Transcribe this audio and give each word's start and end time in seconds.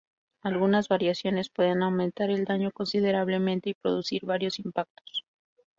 Algunas 0.41 0.87
variaciones 0.87 1.51
pueden 1.51 1.83
aumentar 1.83 2.31
el 2.31 2.45
daño 2.45 2.71
considerablemente 2.71 3.69
y 3.69 3.75
producir 3.75 4.25
varios 4.25 4.57
impactos. 4.57 5.25